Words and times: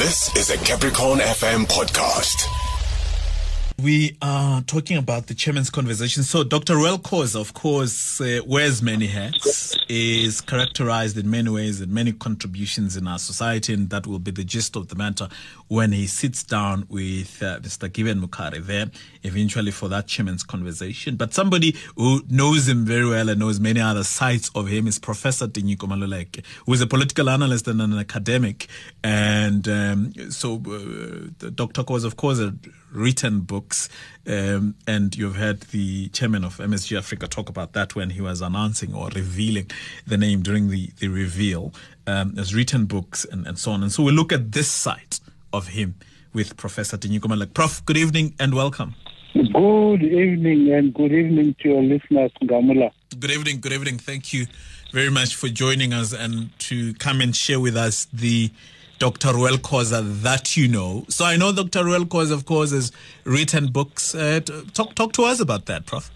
This 0.00 0.34
is 0.34 0.48
a 0.48 0.56
Capricorn 0.56 1.18
FM 1.18 1.66
podcast. 1.66 2.46
We 3.82 4.16
are 4.22 4.62
talking 4.62 4.96
about 4.96 5.26
the 5.26 5.34
chairman's 5.34 5.68
conversation. 5.68 6.22
So, 6.22 6.42
Dr. 6.42 6.76
Reuel 6.76 6.98
Khoza, 6.98 7.38
of 7.38 7.52
course, 7.52 8.18
uh, 8.18 8.40
wears 8.46 8.80
many 8.80 9.08
hats, 9.08 9.76
is 9.90 10.40
characterized 10.40 11.18
in 11.18 11.28
many 11.28 11.50
ways 11.50 11.82
and 11.82 11.92
many 11.92 12.12
contributions 12.12 12.96
in 12.96 13.06
our 13.06 13.18
society, 13.18 13.74
and 13.74 13.90
that 13.90 14.06
will 14.06 14.18
be 14.18 14.30
the 14.30 14.42
gist 14.42 14.74
of 14.74 14.88
the 14.88 14.96
matter 14.96 15.28
when 15.70 15.92
he 15.92 16.04
sits 16.04 16.42
down 16.42 16.84
with 16.88 17.40
uh, 17.44 17.60
Mr. 17.60 17.90
Given 17.90 18.20
Mkhari 18.20 18.58
there, 18.66 18.90
eventually 19.22 19.70
for 19.70 19.88
that 19.88 20.08
chairman's 20.08 20.42
conversation. 20.42 21.14
But 21.14 21.32
somebody 21.32 21.76
who 21.94 22.22
knows 22.28 22.66
him 22.66 22.84
very 22.84 23.08
well 23.08 23.28
and 23.28 23.38
knows 23.38 23.60
many 23.60 23.80
other 23.80 24.02
sides 24.02 24.50
of 24.56 24.66
him 24.66 24.88
is 24.88 24.98
Professor 24.98 25.46
Tinyiko 25.46 25.86
Maluleke, 25.86 26.44
who 26.66 26.72
is 26.72 26.80
a 26.80 26.88
political 26.88 27.30
analyst 27.30 27.68
and 27.68 27.80
an 27.80 27.96
academic. 27.96 28.66
And 29.04 29.68
um, 29.68 30.12
so, 30.30 30.56
uh, 30.56 31.50
Dr. 31.54 31.84
Khoza, 31.84 32.06
of 32.06 32.16
course, 32.16 32.40
had 32.40 32.58
written 32.92 33.42
books, 33.42 33.88
um, 34.26 34.74
and 34.88 35.16
you've 35.16 35.36
heard 35.36 35.60
the 35.70 36.08
chairman 36.08 36.42
of 36.42 36.56
MSG 36.56 36.98
Afrika 36.98 37.28
talk 37.28 37.48
about 37.48 37.74
that 37.74 37.94
when 37.94 38.10
he 38.10 38.20
was 38.20 38.40
announcing 38.40 38.92
or 38.92 39.08
revealing 39.10 39.70
the 40.04 40.16
name 40.16 40.42
during 40.42 40.68
the, 40.68 40.90
the 40.98 41.06
reveal. 41.06 41.72
Um, 42.08 42.34
has 42.34 42.52
written 42.52 42.86
books 42.86 43.24
and, 43.24 43.46
and 43.46 43.56
so 43.56 43.70
on. 43.70 43.84
And 43.84 43.92
so 43.92 44.02
we 44.02 44.10
look 44.10 44.32
at 44.32 44.50
this 44.50 44.68
side 44.68 45.20
of 45.52 45.68
him 45.68 45.94
with 46.32 46.56
Professor 46.56 46.96
Tinyiko 46.96 47.22
Maluleke. 47.22 47.54
Prof, 47.54 47.84
good 47.86 47.96
evening 47.96 48.34
and 48.38 48.54
welcome. 48.54 48.94
Good 49.34 50.02
evening 50.02 50.72
and 50.72 50.92
good 50.92 51.12
evening 51.12 51.54
to 51.60 51.68
your 51.68 51.82
listeners, 51.82 52.32
Nghamula. 52.42 52.90
Good 53.18 53.30
evening, 53.30 53.60
good 53.60 53.72
evening. 53.72 53.98
Thank 53.98 54.32
you 54.32 54.46
very 54.92 55.10
much 55.10 55.34
for 55.34 55.48
joining 55.48 55.92
us 55.92 56.12
and 56.12 56.56
to 56.60 56.94
come 56.94 57.20
and 57.20 57.34
share 57.34 57.60
with 57.60 57.76
us 57.76 58.06
the 58.12 58.50
Dr. 58.98 59.28
Reuel 59.28 59.56
Khoza 59.58 60.22
that 60.22 60.56
you 60.56 60.68
know. 60.68 61.04
So 61.08 61.24
I 61.24 61.36
know 61.36 61.52
Dr. 61.52 61.84
Reuel 61.84 62.04
Khoza, 62.04 62.32
of 62.32 62.44
course, 62.44 62.72
has 62.72 62.92
written 63.24 63.72
books. 63.72 64.14
Uh, 64.14 64.40
talk, 64.74 64.94
talk 64.94 65.12
to 65.14 65.24
us 65.24 65.40
about 65.40 65.66
that, 65.66 65.86
Prof. 65.86 66.10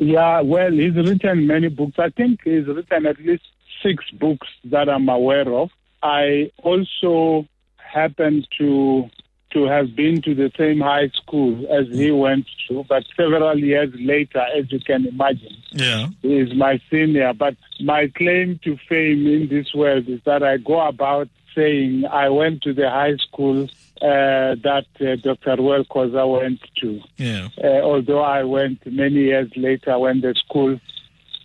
Yeah, 0.00 0.40
well, 0.40 0.72
he's 0.72 0.94
written 0.94 1.46
many 1.46 1.68
books. 1.68 1.98
I 1.98 2.10
think 2.10 2.40
he's 2.42 2.66
written 2.66 3.06
at 3.06 3.20
least 3.20 3.44
six 3.82 4.10
books 4.10 4.48
that 4.64 4.88
I'm 4.88 5.08
aware 5.08 5.48
of. 5.52 5.70
I 6.02 6.50
also 6.62 7.46
happen 7.94 8.44
to 8.58 9.08
to 9.54 9.64
have 9.66 9.94
been 9.94 10.20
to 10.20 10.34
the 10.34 10.50
same 10.58 10.80
high 10.80 11.08
school 11.10 11.64
as 11.70 11.86
he 11.88 12.10
went 12.10 12.44
to, 12.66 12.84
but 12.88 13.04
several 13.16 13.56
years 13.56 13.94
later, 14.00 14.40
as 14.40 14.70
you 14.72 14.80
can 14.80 15.06
imagine. 15.06 15.56
Yeah. 15.70 16.08
He 16.22 16.38
is 16.38 16.52
my 16.54 16.80
senior. 16.90 17.32
But 17.32 17.54
my 17.80 18.08
claim 18.16 18.58
to 18.64 18.76
fame 18.88 19.28
in 19.28 19.48
this 19.48 19.72
world 19.72 20.08
is 20.08 20.20
that 20.24 20.42
I 20.42 20.56
go 20.56 20.80
about 20.80 21.28
saying 21.54 22.04
I 22.06 22.30
went 22.30 22.62
to 22.62 22.74
the 22.74 22.90
high 22.90 23.16
school 23.16 23.68
uh, 24.02 24.58
that 24.66 24.86
uh, 25.00 25.14
Dr. 25.22 25.56
Khoza 25.56 26.40
went 26.40 26.60
to. 26.80 27.00
Yeah. 27.16 27.48
Uh, 27.62 27.80
although 27.80 28.22
I 28.22 28.42
went 28.42 28.84
many 28.84 29.20
years 29.30 29.52
later 29.54 29.96
when 30.00 30.20
the 30.20 30.34
school 30.34 30.80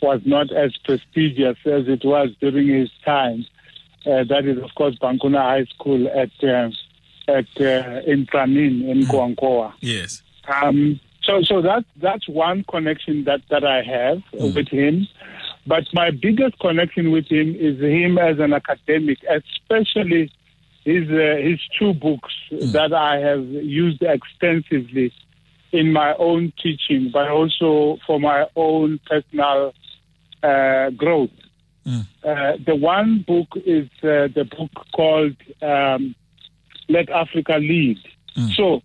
was 0.02 0.22
not 0.26 0.52
as 0.52 0.76
prestigious 0.84 1.58
as 1.66 1.88
it 1.88 2.04
was 2.04 2.30
during 2.40 2.68
his 2.68 2.90
time. 3.06 3.46
Uh, 4.10 4.24
that 4.24 4.46
is, 4.46 4.58
of 4.58 4.74
course, 4.76 4.96
Bankuna 4.96 5.42
High 5.42 5.66
School 5.66 6.08
at 6.08 6.32
uh, 6.44 6.70
at 7.28 7.48
uh, 7.60 8.02
in 8.08 8.26
Pranin 8.26 8.90
in 8.90 9.04
Nkowankowa. 9.04 9.74
Yes. 9.82 10.24
Um, 10.48 11.00
so, 11.22 11.42
so 11.44 11.62
that 11.62 11.86
that's 11.98 12.28
one 12.28 12.64
connection 12.64 13.26
that 13.26 13.42
that 13.50 13.64
I 13.64 13.84
have 13.84 14.24
with 14.34 14.68
him. 14.70 15.08
But 15.68 15.84
my 15.94 16.10
biggest 16.10 16.58
connection 16.60 17.12
with 17.12 17.28
him 17.28 17.56
is 17.56 17.80
him 17.80 18.18
as 18.18 18.40
an 18.40 18.54
academic, 18.54 19.20
especially 19.30 20.32
his 20.86 21.08
uh, 21.10 21.36
his 21.42 21.60
two 21.78 21.94
books 21.94 22.34
that 22.52 22.94
I 22.94 23.18
have 23.18 23.46
used 23.46 24.02
extensively 24.02 25.14
in 25.72 25.94
my 25.94 26.16
own 26.16 26.52
teaching, 26.62 27.12
but 27.14 27.28
also 27.28 28.00
for 28.08 28.20
my 28.20 28.48
own 28.56 29.00
personal 29.06 29.74
uh, 30.42 30.90
growth. 30.92 31.30
Uh, 32.24 32.58
the 32.66 32.76
one 32.76 33.24
book 33.28 33.48
is 33.66 33.88
uh, 34.04 34.28
the 34.36 34.46
book 34.58 34.72
called 34.94 35.36
um, 35.62 36.16
Let 36.88 37.10
Africa 37.10 37.58
Lead. 37.60 37.98
So, 38.56 38.82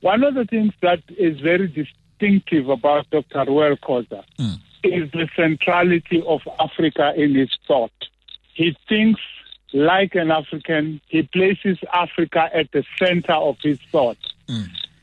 one 0.00 0.24
of 0.24 0.34
the 0.34 0.44
things 0.44 0.72
that 0.82 1.00
is 1.18 1.40
very 1.40 1.68
distinctive 1.68 2.68
about 2.68 3.08
Dr. 3.10 3.44
Reuel 3.50 3.76
Khoza 3.76 4.24
is 4.84 5.10
the 5.12 5.28
centrality 5.36 6.22
of 6.26 6.40
Africa 6.60 7.12
in 7.16 7.34
his 7.34 7.50
thought. 7.66 7.92
He 8.54 8.76
thinks 8.88 9.20
like 9.72 10.14
an 10.14 10.30
African. 10.30 11.00
He 11.08 11.22
places 11.22 11.78
Africa 11.92 12.48
at 12.54 12.70
the 12.72 12.84
center 12.98 13.34
of 13.34 13.56
his 13.62 13.78
thought. 13.92 14.18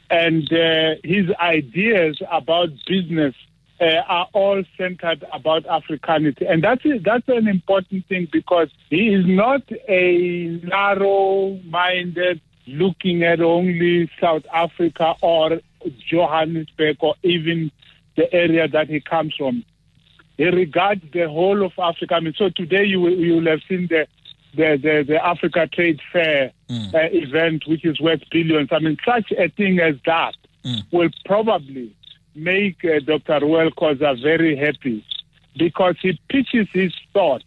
And 0.10 0.52
uh, 0.54 0.96
his 1.04 1.30
ideas 1.40 2.22
about 2.32 2.70
business 2.88 3.36
uh, 3.84 4.02
are 4.08 4.28
all 4.34 4.64
centered 4.78 5.26
about 5.34 5.66
Africanity. 5.66 6.46
And 6.46 6.64
that's, 6.64 6.84
that's 7.04 7.28
an 7.28 7.48
important 7.48 8.08
thing 8.08 8.30
because 8.32 8.70
he 8.90 9.10
is 9.10 9.26
not 9.26 9.62
a 9.90 10.48
narrow 10.64 11.60
minded, 11.66 12.40
looking 12.66 13.24
at 13.24 13.42
only 13.42 14.10
South 14.22 14.44
Africa 14.54 15.16
or 15.22 15.60
Johannesburg 16.10 16.98
or 17.02 17.16
even 17.24 17.72
the 18.16 18.34
area 18.34 18.68
that 18.70 18.88
he 18.88 19.02
comes 19.02 19.36
from. 19.36 19.66
He 20.38 20.46
regards 20.46 21.02
the 21.12 21.28
whole 21.28 21.66
of 21.66 21.74
Africa. 21.78 22.16
I 22.16 22.20
mean, 22.22 22.34
so 22.38 22.50
today 22.50 22.86
you 22.86 23.02
will, 23.02 23.12
you 23.12 23.36
will 23.36 23.48
have 23.48 23.62
seen 23.68 23.88
the 23.88 24.08
the, 24.56 24.78
the, 24.80 25.04
the 25.08 25.26
Africa 25.26 25.66
Trade 25.66 26.00
Fair 26.12 26.52
uh, 26.94 27.10
event, 27.12 27.64
which 27.66 27.84
is 27.84 28.00
worth 28.00 28.22
billions. 28.30 28.70
I 28.72 28.78
mean, 28.78 28.98
such 29.04 29.32
a 29.32 29.50
thing 29.50 29.80
as 29.80 29.96
that 30.06 30.36
will 30.92 31.10
probably 31.26 31.96
make 32.36 32.84
uh, 32.86 33.00
Dr. 33.00 33.46
Reuel 33.46 33.72
Khoza 33.72 34.22
very 34.22 34.56
happy 34.56 35.06
because 35.58 35.96
he 36.02 36.20
pitches 36.30 36.68
his 36.74 36.94
thought 37.14 37.44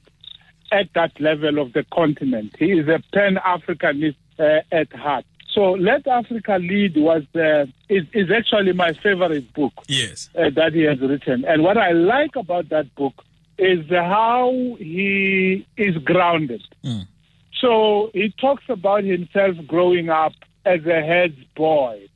at 0.73 0.89
that 0.95 1.19
level 1.21 1.59
of 1.59 1.73
the 1.73 1.85
continent. 1.93 2.55
He 2.59 2.73
is 2.73 2.89
a 2.89 3.03
pan-Africanist 3.13 4.17
uh, 4.39 4.61
at 4.73 4.93
heart. 4.93 5.25
So 5.53 5.73
Let 5.73 6.07
Africa 6.07 6.59
Lead 6.61 6.97
was 6.97 7.23
uh, 7.35 7.67
is, 7.89 8.05
is 8.13 8.31
actually 8.31 8.73
my 8.75 8.93
favorite 8.93 9.53
book 9.55 9.73
Yes. 9.89 10.29
uh, 10.37 10.51
that 10.51 10.75
he 10.75 10.83
has 10.83 11.01
written. 11.01 11.45
And 11.47 11.63
what 11.63 11.79
I 11.79 11.93
like 11.93 12.37
about 12.37 12.69
that 12.69 12.95
book 12.95 13.15
is 13.59 13.89
how 13.91 14.53
he 14.79 15.67
is 15.79 15.97
grounded. 15.99 16.63
So 17.59 18.11
he 18.13 18.35
talks 18.39 18.65
about 18.69 19.05
himself 19.05 19.57
growing 19.67 20.11
up 20.11 20.35
as 20.67 20.85
a 20.85 21.01
head 21.01 21.35
boy, 21.55 22.07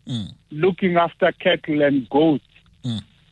looking 0.51 0.97
after 0.97 1.33
cattle 1.33 1.81
and 1.83 2.07
goats, 2.11 2.45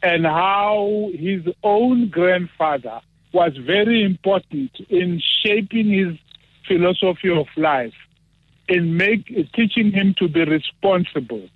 and 0.03 0.25
how 0.25 1.11
his 1.15 1.43
own 1.63 2.09
grandfather 2.09 3.01
was 3.33 3.57
very 3.57 4.05
important 4.05 4.71
in 4.89 5.21
shaping 5.43 5.91
his 5.91 6.17
philosophy 6.67 7.31
of 7.31 7.47
life, 7.57 7.95
in 8.69 8.97
make, 8.97 9.27
teaching 9.55 9.91
him 9.93 10.15
to 10.19 10.29
be 10.29 10.45
responsible 10.45 11.49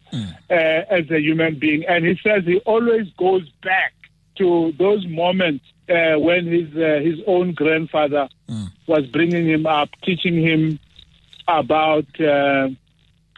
uh, 0.51 0.55
as 0.55 1.11
a 1.11 1.21
human 1.21 1.59
being. 1.59 1.85
And 1.87 2.05
he 2.05 2.19
says 2.23 2.45
he 2.45 2.59
always 2.61 3.09
goes 3.19 3.49
back 3.63 3.93
to 4.37 4.73
those 4.79 5.07
moments 5.07 5.65
uh, 5.89 6.19
when 6.19 6.47
his 6.47 6.75
uh, 6.77 7.01
his 7.03 7.21
own 7.27 7.53
grandfather 7.53 8.29
was 8.87 9.07
bringing 9.07 9.47
him 9.49 9.67
up, 9.67 9.91
teaching 10.03 10.41
him 10.41 10.79
about 11.49 12.07
uh, 12.21 12.69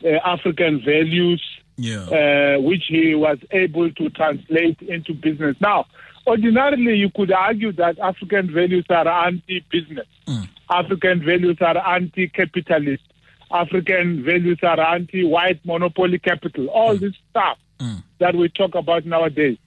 uh, 0.05 0.09
African 0.25 0.83
values, 0.85 1.43
Yeah. 1.77 2.03
uh, 2.03 2.61
which 2.61 2.85
he 2.89 3.15
was 3.15 3.39
able 3.51 3.91
to 3.91 4.11
translate 4.11 4.81
into 4.83 5.13
business. 5.15 5.57
Now, 5.61 5.87
ordinarily, 6.27 6.95
you 6.95 7.11
could 7.11 7.33
argue 7.33 7.73
that 7.73 7.99
African 7.99 8.53
values 8.53 8.87
are 8.91 9.09
anti-business. 9.09 10.07
Mm. 10.27 10.49
African 10.71 11.25
values 11.25 11.59
are 11.61 11.77
anti-capitalist. 11.77 13.03
African 13.51 14.25
values 14.25 14.59
are 14.63 14.81
anti-white 14.81 15.65
monopoly 15.65 16.19
capital. 16.19 16.69
All 16.69 16.97
mm. 16.97 17.01
this 17.01 17.15
stuff 17.31 17.59
mm. 17.81 18.03
that 18.19 18.35
we 18.35 18.49
talk 18.49 18.75
about 18.75 19.05
nowadays. 19.05 19.59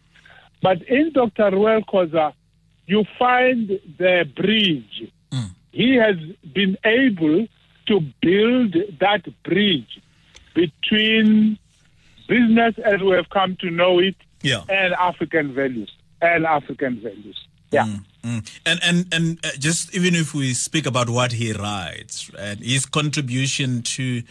But 0.62 0.82
in 0.84 1.12
Dr. 1.12 1.52
Reuel 1.52 1.82
Khoza, 1.82 2.34
you 2.86 3.04
find 3.20 3.80
the 3.98 4.28
bridge. 4.36 5.12
He 5.78 5.96
has 5.98 6.16
been 6.56 6.76
able 6.84 7.48
to 7.86 8.02
build 8.20 8.76
that 9.00 9.24
bridge 9.44 10.02
between 10.56 11.60
business 12.28 12.76
as 12.84 13.02
we 13.02 13.12
have 13.12 13.30
come 13.30 13.56
to 13.62 13.70
know 13.70 14.00
it 14.00 14.16
Yeah. 14.42 14.62
and 14.70 14.94
African 14.94 15.54
values. 15.54 15.92
And 16.22 16.46
African 16.46 17.00
values. 17.02 17.38
Yeah. 17.72 17.86
Mm. 18.24 18.50
And 18.66 18.80
and 18.84 19.14
and 19.14 19.46
uh, 19.46 19.50
just 19.60 19.94
even 19.96 20.16
if 20.16 20.34
we 20.34 20.54
speak 20.54 20.86
about 20.86 21.10
what 21.10 21.34
he 21.34 21.52
writes 21.54 22.30
and 22.38 22.60
his 22.60 22.86
contribution 22.86 23.82
to 23.84 24.24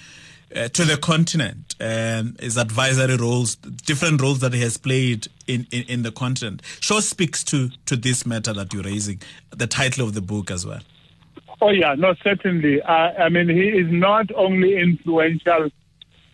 uh, 0.54 0.68
to 0.68 0.84
the 0.84 0.96
continent 0.96 1.74
and 1.78 2.38
his 2.40 2.56
advisory 2.56 3.16
roles, 3.16 3.56
different 3.56 4.20
roles 4.22 4.38
that 4.40 4.54
he 4.54 4.60
has 4.62 4.76
played 4.78 5.28
in, 5.46 5.66
in, 5.70 5.82
in 5.82 6.02
the 6.02 6.12
continent, 6.12 6.62
sure 6.80 7.00
speaks 7.02 7.44
to 7.44 7.70
to 7.86 7.96
this 7.96 8.24
matter 8.26 8.52
that 8.54 8.72
you're 8.72 8.82
raising, 8.82 9.20
the 9.50 9.66
title 9.66 10.06
of 10.06 10.14
the 10.14 10.22
book 10.22 10.50
as 10.50 10.64
well. 10.66 10.80
Oh 11.60 11.70
yeah, 11.70 11.94
no, 11.94 12.14
certainly. 12.22 12.80
Uh, 12.82 13.12
I 13.18 13.28
mean, 13.28 13.48
he 13.48 13.68
is 13.68 13.90
not 13.90 14.30
only 14.34 14.76
influential 14.78 15.70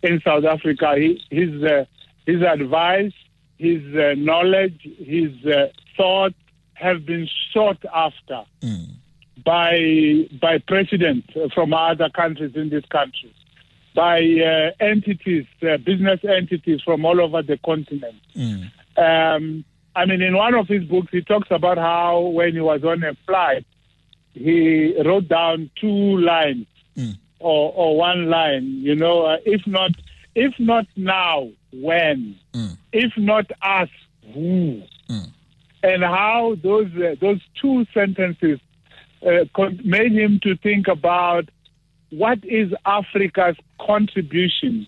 in 0.03 0.21
South 0.21 0.43
Africa. 0.45 0.95
He, 0.97 1.21
his 1.31 1.63
uh, 1.63 1.85
his 2.25 2.41
advice, 2.41 3.13
his 3.57 3.81
uh, 3.95 4.13
knowledge, 4.17 4.79
his 4.99 5.31
uh, 5.45 5.67
thoughts 5.97 6.35
have 6.73 7.05
been 7.05 7.27
sought 7.53 7.83
after 7.93 8.43
Mm. 8.61 8.87
by 9.43 10.27
by 10.39 10.57
presidents 10.59 11.27
from 11.53 11.73
other 11.73 12.09
countries 12.09 12.55
in 12.55 12.69
this 12.69 12.85
country, 12.85 13.33
by 13.95 14.17
uh, 14.19 14.71
entities, 14.83 15.45
uh, 15.63 15.77
business 15.77 16.19
entities 16.23 16.81
from 16.81 17.05
all 17.05 17.19
over 17.21 17.41
the 17.41 17.57
continent. 17.65 18.15
Mm. 18.35 18.71
Um, 18.97 19.65
I 19.95 20.05
mean, 20.05 20.21
in 20.21 20.35
one 20.35 20.55
of 20.55 20.67
his 20.67 20.83
books, 20.85 21.09
he 21.11 21.21
talks 21.21 21.49
about 21.51 21.77
how 21.77 22.19
when 22.21 22.53
he 22.53 22.61
was 22.61 22.83
on 22.83 23.03
a 23.03 23.13
flight, 23.27 23.65
he 24.33 24.95
wrote 25.05 25.27
down 25.27 25.69
two 25.79 26.17
lines 26.17 26.67
Mm. 26.95 27.17
Or, 27.43 27.73
or 27.73 27.97
one 27.97 28.29
line. 28.29 28.77
You 28.81 28.95
know, 28.95 29.25
uh, 29.25 29.37
if 29.45 29.67
not, 29.67 29.91
if 30.35 30.53
not 30.59 30.87
now, 30.95 31.49
when? 31.71 32.35
Mm. 32.53 32.77
If 32.91 33.11
not 33.17 33.51
us, 33.61 33.89
who? 34.33 34.81
Mm. 35.09 35.29
And 35.83 36.03
how 36.03 36.55
those 36.63 36.89
uh, 36.95 37.15
those 37.19 37.41
two 37.61 37.85
sentences 37.93 38.59
uh, 39.25 39.45
made 39.83 40.13
him 40.13 40.39
to 40.43 40.55
think 40.57 40.87
about 40.87 41.49
what 42.09 42.39
is 42.43 42.71
Africa's 42.85 43.57
contribution 43.81 44.87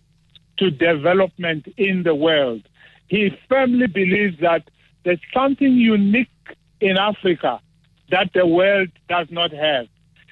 to 0.58 0.72
development 0.72 1.68
in 1.78 2.04
the 2.04 2.16
world. 2.16 2.62
He 3.08 3.38
firmly 3.50 3.88
believes 3.88 4.40
that 4.40 4.70
there's 5.04 5.20
something 5.34 5.74
unique 5.74 6.30
in 6.80 6.98
Africa 6.98 7.60
that 8.12 8.32
the 8.34 8.46
world 8.46 8.90
does 9.10 9.28
not 9.32 9.52
have. 9.52 9.88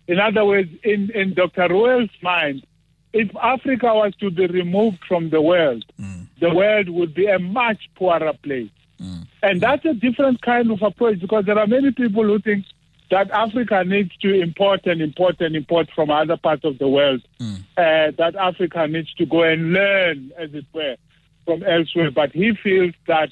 In 0.07 0.19
other 0.19 0.45
words, 0.45 0.69
in, 0.83 1.11
in 1.11 1.33
Dr. 1.33 1.69
Reuel's 1.69 2.11
mind, 2.21 2.65
if 3.13 3.29
Africa 3.35 3.93
was 3.93 4.15
to 4.15 4.31
be 4.31 4.47
removed 4.47 4.99
from 5.07 5.29
the 5.29 5.41
world, 5.41 5.85
mm. 5.99 6.27
the 6.39 6.53
world 6.53 6.89
would 6.89 7.13
be 7.13 7.27
a 7.27 7.39
much 7.39 7.89
poorer 7.95 8.33
place. 8.41 8.71
Mm. 8.99 9.27
And 9.41 9.61
that's 9.61 9.85
a 9.85 9.93
different 9.93 10.41
kind 10.41 10.71
of 10.71 10.81
approach 10.81 11.19
because 11.19 11.45
there 11.45 11.59
are 11.59 11.67
many 11.67 11.91
people 11.91 12.23
who 12.23 12.39
think 12.39 12.65
that 13.11 13.29
Africa 13.31 13.83
needs 13.85 14.15
to 14.17 14.41
import 14.41 14.85
and 14.85 15.01
import 15.01 15.39
and 15.39 15.55
import 15.55 15.89
from 15.93 16.09
other 16.09 16.37
parts 16.37 16.65
of 16.65 16.79
the 16.79 16.87
world. 16.87 17.21
Mm. 17.39 17.59
Uh, 17.77 18.11
that 18.17 18.35
Africa 18.35 18.87
needs 18.87 19.13
to 19.15 19.25
go 19.25 19.43
and 19.43 19.73
learn, 19.73 20.31
as 20.37 20.53
it 20.53 20.65
were, 20.73 20.95
from 21.45 21.63
elsewhere. 21.63 22.11
But 22.11 22.31
he 22.31 22.53
feels 22.55 22.93
that 23.07 23.29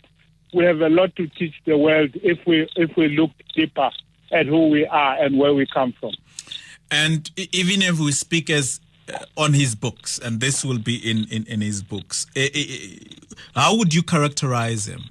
we 0.54 0.66
have 0.66 0.82
a 0.82 0.90
lot 0.90 1.16
to 1.16 1.28
teach 1.28 1.56
the 1.66 1.78
world 1.78 2.12
if 2.16 2.46
we 2.46 2.68
if 2.76 2.96
we 2.96 3.08
look 3.10 3.32
deeper 3.56 3.90
at 4.32 4.46
who 4.46 4.70
we 4.70 4.86
are 4.86 5.16
and 5.24 5.40
where 5.40 5.54
we 5.54 5.66
come 5.66 5.94
from. 6.00 6.14
And 6.92 7.32
even 7.54 7.82
if 7.82 8.00
we 8.00 8.12
speak 8.12 8.50
as 8.50 8.82
uh, 9.12 9.26
on 9.38 9.54
his 9.54 9.76
books, 9.76 10.20
and 10.20 10.42
this 10.42 10.64
will 10.64 10.78
be 10.78 10.98
in, 10.98 11.26
in, 11.32 11.46
in 11.48 11.62
his 11.62 11.82
books, 11.82 12.28
how 13.56 13.76
would 13.78 13.94
you 13.94 14.04
characterize 14.04 14.88
him? 14.88 15.04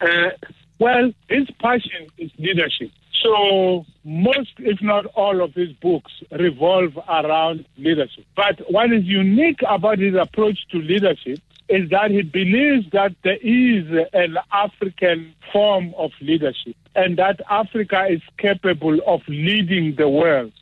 Uh, 0.00 0.30
well, 0.78 1.12
his 1.28 1.48
passion 1.60 2.08
is 2.18 2.30
leadership. 2.38 2.90
So 3.22 3.84
most, 4.04 4.52
if 4.58 4.80
not 4.82 5.06
all, 5.06 5.42
of 5.42 5.54
his 5.54 5.72
books 5.72 6.12
revolve 6.30 6.98
around 7.08 7.66
leadership. 7.76 8.24
But 8.34 8.60
what 8.70 8.92
is 8.92 9.04
unique 9.04 9.60
about 9.68 9.98
his 9.98 10.14
approach 10.14 10.58
to 10.70 10.78
leadership 10.78 11.40
is 11.68 11.90
that 11.90 12.10
he 12.10 12.22
believes 12.22 12.88
that 12.92 13.14
there 13.24 13.38
is 13.42 14.06
an 14.12 14.38
African 14.52 15.34
form 15.52 15.94
of 15.96 16.12
leadership 16.20 16.76
and 16.94 17.16
that 17.18 17.40
Africa 17.50 18.06
is 18.08 18.20
capable 18.38 19.00
of 19.06 19.22
leading 19.28 19.96
the 19.96 20.08
world. 20.08 20.52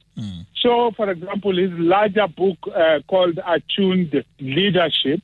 So, 0.65 0.93
for 0.97 1.11
example, 1.11 1.55
his 1.55 1.71
larger 1.73 2.27
book 2.27 2.57
uh, 2.75 3.01
called 3.07 3.39
Attuned 3.47 4.25
Leadership 4.41 5.21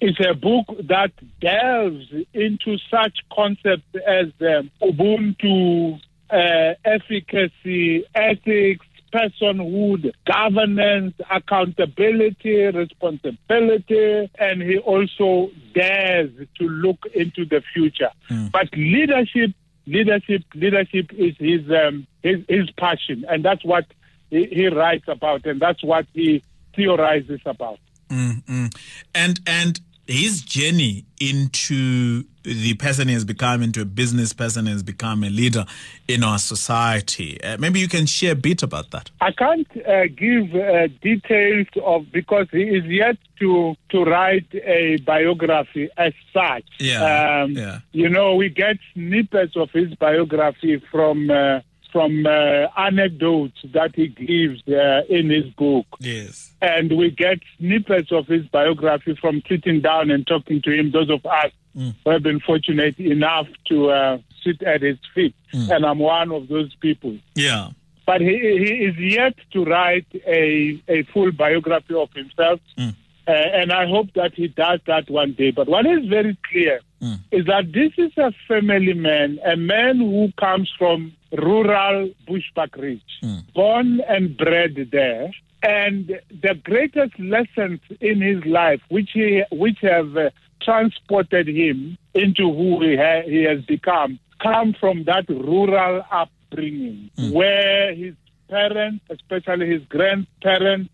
is 0.00 0.16
a 0.28 0.34
book 0.34 0.66
that 0.88 1.12
delves 1.40 2.12
into 2.34 2.76
such 2.90 3.18
concepts 3.32 3.94
as 4.04 4.26
um, 4.40 4.72
Ubuntu, 4.82 6.00
uh, 6.30 6.74
efficacy, 6.84 8.04
ethics, 8.12 8.84
personhood, 9.14 10.10
governance, 10.26 11.14
accountability, 11.30 12.56
responsibility, 12.66 14.28
and 14.40 14.62
he 14.62 14.78
also 14.78 15.52
dares 15.74 16.30
to 16.58 16.68
look 16.68 17.06
into 17.14 17.44
the 17.44 17.62
future. 17.72 18.10
But 18.50 18.68
leadership, 18.74 19.52
leadership, 19.86 20.42
leadership 20.56 21.12
is 21.12 21.36
his 21.38 21.70
um, 21.70 22.08
his, 22.24 22.40
his 22.48 22.68
passion, 22.72 23.24
and 23.28 23.44
that's 23.44 23.64
what 23.64 23.84
he, 24.32 24.46
he 24.46 24.66
writes 24.68 25.04
about, 25.08 25.44
and 25.46 25.60
that's 25.60 25.82
what 25.84 26.06
he 26.14 26.42
theorizes 26.74 27.40
about. 27.44 27.78
Mm-mm. 28.08 28.74
And 29.14 29.40
and 29.46 29.80
his 30.06 30.42
journey 30.42 31.04
into 31.20 32.24
the 32.42 32.74
person 32.74 33.06
he 33.06 33.14
has 33.14 33.24
become, 33.24 33.62
into 33.62 33.80
a 33.80 33.84
business 33.84 34.32
person, 34.32 34.66
has 34.66 34.82
become 34.82 35.22
a 35.22 35.30
leader 35.30 35.64
in 36.08 36.24
our 36.24 36.38
society. 36.38 37.40
Uh, 37.40 37.56
maybe 37.58 37.78
you 37.78 37.88
can 37.88 38.04
share 38.04 38.32
a 38.32 38.36
bit 38.36 38.62
about 38.64 38.90
that. 38.90 39.10
I 39.20 39.30
can't 39.30 39.68
uh, 39.86 40.06
give 40.08 40.52
uh, 40.54 40.88
details 41.00 41.68
of 41.84 42.10
because 42.10 42.48
he 42.50 42.62
is 42.62 42.84
yet 42.84 43.16
to 43.38 43.74
to 43.90 44.04
write 44.04 44.52
a 44.54 44.96
biography 44.98 45.88
as 45.96 46.12
such. 46.32 46.64
Yeah, 46.80 47.42
Um, 47.44 47.52
yeah. 47.52 47.78
You 47.92 48.08
know, 48.08 48.34
we 48.34 48.48
get 48.48 48.78
snippets 48.94 49.56
of 49.56 49.70
his 49.70 49.94
biography 49.94 50.82
from 50.90 51.30
uh, 51.30 51.60
from 51.92 52.24
uh, 52.26 52.66
anecdotes 52.76 53.58
that 53.72 53.94
he 53.94 54.08
gives 54.08 54.66
uh, 54.68 55.02
in 55.08 55.28
his 55.30 55.44
book. 55.54 55.86
Yes. 56.00 56.50
and 56.62 56.96
we 56.96 57.10
get 57.10 57.38
snippets 57.58 58.10
of 58.12 58.26
his 58.26 58.44
biography 58.46 59.14
from 59.20 59.42
sitting 59.48 59.80
down 59.80 60.10
and 60.10 60.26
talking 60.26 60.62
to 60.62 60.70
him. 60.72 60.90
Those 60.90 61.10
of 61.10 61.24
us 61.26 61.52
Mm. 61.74 61.94
who 62.04 62.10
have 62.10 62.22
been 62.22 62.38
fortunate 62.38 62.98
enough 62.98 63.46
to 63.70 63.88
uh, 63.90 64.18
sit 64.44 64.62
at 64.62 64.82
his 64.82 64.98
feet, 65.14 65.34
and 65.54 65.86
I'm 65.86 66.00
one 66.00 66.30
of 66.30 66.48
those 66.48 66.74
people. 66.74 67.16
Yeah. 67.34 67.70
But 68.04 68.20
he, 68.20 68.28
he 68.64 68.72
is 68.88 68.96
yet 68.98 69.34
to 69.52 69.64
write 69.64 70.04
a, 70.26 70.78
a 70.86 71.02
full 71.04 71.32
biography 71.32 71.94
of 71.94 72.12
himself, 72.12 72.60
Mm. 72.78 72.94
uh, 73.26 73.30
and 73.30 73.72
I 73.72 73.86
hope 73.86 74.12
that 74.16 74.34
he 74.34 74.48
does 74.48 74.80
that 74.86 75.08
one 75.08 75.32
day. 75.32 75.50
But 75.50 75.66
what 75.66 75.86
is 75.86 76.04
very 76.08 76.36
clear 76.50 76.80
Mm. 77.02 77.18
is 77.32 77.46
that 77.46 77.72
this 77.72 77.92
is 77.98 78.16
a 78.16 78.32
family 78.46 78.94
man, 78.94 79.40
a 79.44 79.56
man 79.56 79.98
who 79.98 80.30
comes 80.38 80.70
from 80.78 81.12
rural 81.32 82.10
Bushbuckridge, 82.28 83.02
born 83.54 84.00
and 84.08 84.36
bred 84.36 84.88
there. 84.92 85.32
And 85.64 86.20
the 86.30 86.54
greatest 86.62 87.18
lessons 87.18 87.80
in 88.00 88.20
his 88.20 88.44
life, 88.46 88.80
which 88.88 89.10
he, 89.14 89.42
which 89.50 89.78
have 89.82 90.16
uh, 90.16 90.30
transported 90.60 91.48
him 91.48 91.98
into 92.14 92.52
who 92.52 92.80
he, 92.82 92.96
ha- 92.96 93.22
he 93.24 93.42
has 93.44 93.60
become, 93.62 94.18
come 94.40 94.74
from 94.78 95.04
that 95.04 95.28
rural 95.28 96.04
upbringing, 96.10 97.10
where 97.32 97.94
his 97.94 98.14
parents, 98.56 99.02
especially 99.16 99.66
his 99.74 99.82
grandparents, 99.88 100.90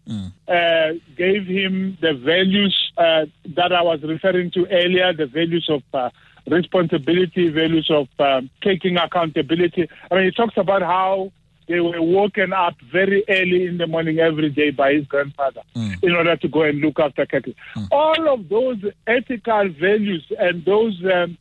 uh, 0.46 0.92
gave 1.16 1.42
him 1.46 1.98
the 2.00 2.14
values 2.14 2.74
uh, 2.96 3.26
that 3.56 3.72
I 3.72 3.82
was 3.82 4.00
referring 4.02 4.50
to 4.52 4.66
earlier, 4.70 5.12
the 5.12 5.26
values 5.26 5.66
of 5.68 5.82
uh, 5.92 6.10
responsibility, 6.46 7.48
values 7.50 7.90
of 7.90 8.06
um, 8.20 8.48
taking 8.62 8.96
accountability. 8.96 9.88
I 10.10 10.14
mean, 10.14 10.24
he 10.26 10.30
talks 10.30 10.56
about 10.56 10.82
how 10.82 11.32
they 11.68 11.80
were 11.80 12.00
woken 12.00 12.52
up 12.52 12.76
very 12.92 13.24
early 13.28 13.66
in 13.66 13.76
the 13.76 13.86
morning 13.86 14.20
every 14.20 14.50
day 14.50 14.70
by 14.70 14.94
his 14.94 15.06
grandfather 15.06 15.62
in 16.02 16.12
order 16.14 16.34
to 16.36 16.48
go 16.48 16.62
and 16.62 16.80
look 16.80 16.98
after 16.98 17.26
cattle. 17.26 17.52
All 17.90 18.22
of 18.34 18.48
those 18.48 18.78
ethical 19.06 19.68
values 19.68 20.24
and 20.38 20.64
those 20.64 20.96
um, 21.04 21.36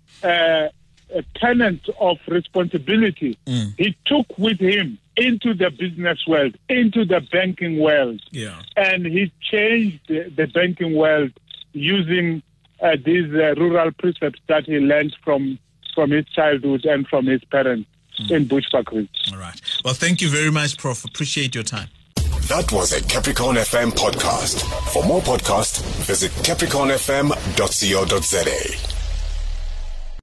uh, 1.16 1.22
tenant 1.36 1.88
of 2.00 2.18
responsibility 2.28 3.38
he 3.78 3.96
took 4.06 4.26
with 4.38 4.60
him 4.60 4.98
into 5.16 5.54
the 5.54 5.70
business 5.72 6.26
world, 6.28 6.56
into 6.70 7.06
the 7.06 7.22
banking 7.32 7.80
world 7.80 8.22
Yeah. 8.32 8.62
and 8.76 9.06
he 9.06 9.32
changed 9.42 10.00
the, 10.08 10.30
the 10.36 10.48
banking 10.48 10.96
world 10.96 11.32
using 11.74 12.42
uh, 12.82 12.98
these 13.04 13.26
uh, 13.34 13.54
rural 13.58 13.92
precepts 13.92 14.40
that 14.48 14.66
he 14.66 14.78
learned 14.80 15.16
from 15.24 15.58
from 15.96 16.12
his 16.12 16.26
childhood 16.28 16.86
and 16.86 17.08
from 17.08 17.26
his 17.26 17.44
parents 17.46 17.90
in 18.30 18.46
Bushbuckridge. 18.48 19.10
All 19.34 19.40
right. 19.40 19.60
Well, 19.84 19.96
thank 19.96 20.22
you 20.22 20.30
very 20.30 20.52
much, 20.52 20.78
Prof. 20.78 21.04
Appreciate 21.06 21.56
your 21.56 21.64
time. 21.64 21.88
That 22.50 22.72
was 22.72 22.94
a 22.94 23.02
Capricorn 23.04 23.56
FM 23.58 23.92
podcast. 23.92 24.62
For 24.94 25.04
more 25.04 25.22
podcasts, 25.22 25.82
visit 26.06 26.32
capricornfm.co.za. 26.44 28.97